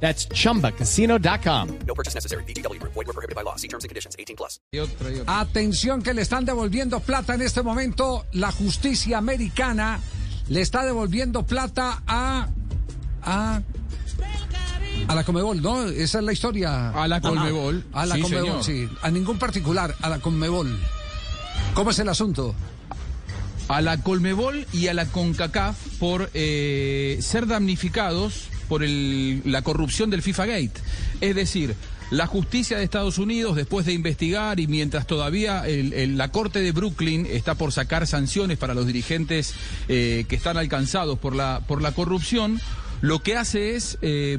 [0.00, 1.68] That's chumbacasino.com.
[1.86, 2.44] No purchase necessary.
[2.44, 2.80] BGW.
[2.82, 3.56] Void were prohibited by law.
[3.56, 4.14] See terms and conditions.
[4.18, 4.60] 18 plus.
[5.26, 8.26] Atención que le están devolviendo plata en este momento.
[8.32, 9.98] La justicia americana
[10.48, 12.48] le está devolviendo plata a...
[13.22, 13.62] a
[15.08, 15.82] a la Comebol, ¿no?
[15.88, 16.90] Esa es la historia.
[16.90, 17.84] A la Conmebol.
[17.92, 18.88] A la Sí, Conmebol, señor.
[18.90, 18.96] sí.
[19.02, 20.76] A ningún particular, a la Conmebol.
[21.74, 22.54] ¿Cómo es el asunto?
[23.68, 30.22] A la Colmebol y a la CONCACAF por eh, ser damnificados por la corrupción del
[30.22, 30.80] FIFA Gate.
[31.20, 31.74] Es decir,
[32.10, 37.26] la justicia de Estados Unidos, después de investigar y mientras todavía la Corte de Brooklyn
[37.26, 39.54] está por sacar sanciones para los dirigentes
[39.88, 42.60] eh, que están alcanzados por la, por la corrupción,
[43.00, 44.38] lo que hace es eh,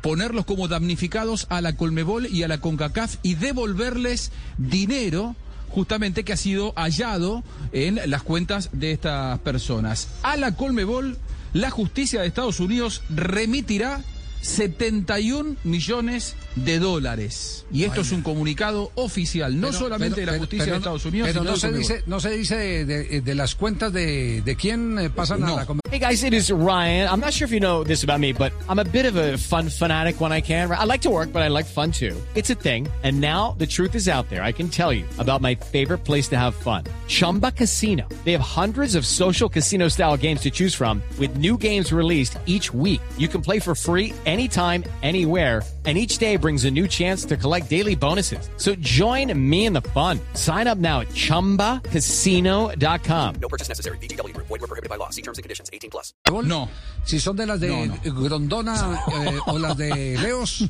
[0.00, 5.36] ponerlos como damnificados a la Colmebol y a la CONCACAF y devolverles dinero
[5.68, 10.08] justamente que ha sido hallado en las cuentas de estas personas.
[10.22, 11.18] A la Colmebol,
[11.52, 14.02] la justicia de Estados Unidos remitirá
[14.40, 17.64] 71 millones de dólares.
[17.72, 20.78] Y esto es un comunicado oficial, no Pero- solamente pero- de la justicia pero de
[20.78, 23.92] Estados Unidos, Pero sino no se, dice, no se dice de, de- de las cuentas
[23.92, 25.56] de, de quién eh, pasan a No.
[25.56, 27.08] la Hey guys, it is Ryan.
[27.08, 29.38] I'm not sure if you know this about me, but I'm a bit of a
[29.38, 30.70] fun fanatic when I can.
[30.70, 32.14] I like to work, but I like fun too.
[32.34, 32.88] It's a thing.
[33.02, 34.42] And now the truth is out there.
[34.42, 36.84] I can tell you about my favorite place to have fun.
[37.06, 38.06] Chumba Casino.
[38.24, 42.36] They have hundreds of social casino style games to choose from with new games released
[42.46, 43.00] each week.
[43.16, 45.62] You can play for free anytime, anywhere.
[45.86, 48.50] And each day brings a new chance to collect daily bonuses.
[48.58, 50.20] So join me in the fun.
[50.34, 53.34] Sign up now at chumbacasino.com.
[53.40, 53.96] No purchase necessary.
[53.96, 54.37] BGW.
[54.88, 55.10] Prohibited by law.
[55.12, 55.70] See terms and conditions.
[55.72, 56.14] 18 plus.
[56.44, 56.68] No.
[57.04, 58.22] Si son de las de No, no.
[58.22, 58.74] Grondona
[59.12, 60.64] eh, o las de Leos.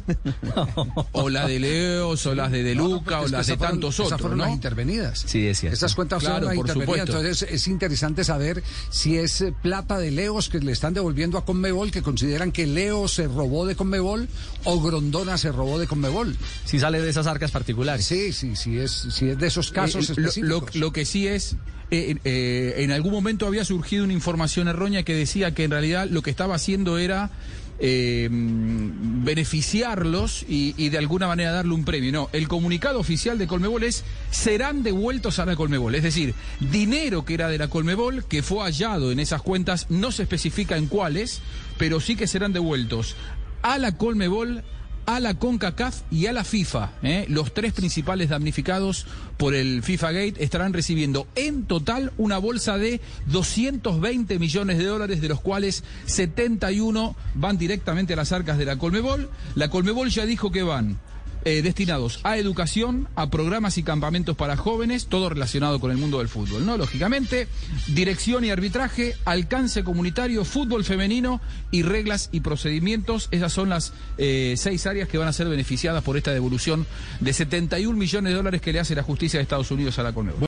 [1.12, 3.94] O la de Leos, o las de De Luca, o las de esas fueron- tantos
[3.94, 4.54] Esas otros, fueron las ¿no?
[4.54, 5.24] intervenidas.
[5.26, 5.74] Sí, es cierto.
[5.74, 7.06] Estas cuentas Claro, fueron las por intervenidas.
[7.08, 7.26] supuesto.
[7.28, 11.44] Entonces es interesante saber si es eh, plata de Leos que le están devolviendo a
[11.44, 14.28] Conmebol, que consideran que Leo se robó de Conmebol
[14.64, 16.36] o Grondona se robó de Conmebol.
[16.64, 18.04] Si sale de esas arcas particulares.
[18.06, 20.76] Sí, sí, sí es, si es de esos casos Eh, lo- lo, específicos.
[20.76, 21.56] lo que sí es,
[21.90, 26.08] eh, eh, en algún momento había surgido una información errónea que decía que en realidad
[26.10, 27.30] lo que estaba haciendo era
[27.78, 32.10] eh, beneficiarlos y, y de alguna manera darle un premio.
[32.10, 35.94] No, el comunicado oficial de Colmebol es serán devueltos a la Colmebol.
[35.94, 40.10] Es decir, dinero que era de la Colmebol, que fue hallado en esas cuentas, no
[40.10, 41.42] se especifica en cuáles,
[41.76, 43.14] pero sí que serán devueltos
[43.62, 44.64] a la Colmebol
[45.08, 46.90] a la CONCACAF y a la FIFA.
[47.02, 47.24] ¿eh?
[47.30, 49.06] Los tres principales damnificados
[49.38, 55.22] por el FIFA Gate estarán recibiendo en total una bolsa de 220 millones de dólares,
[55.22, 59.30] de los cuales 71 van directamente a las arcas de la Colmebol.
[59.54, 60.98] La Colmebol ya dijo que van
[61.44, 66.18] eh, destinados a educación, a programas y campamentos para jóvenes, todo relacionado con el mundo
[66.18, 66.76] del fútbol, ¿no?
[66.76, 67.48] Lógicamente,
[67.88, 71.40] dirección y arbitraje, alcance comunitario, fútbol femenino
[71.70, 73.28] y reglas y procedimientos.
[73.30, 76.86] Esas son las eh, seis áreas que van a ser beneficiadas por esta devolución
[77.20, 80.12] de 71 millones de dólares que le hace la justicia de Estados Unidos a la
[80.12, 80.47] Conmebol.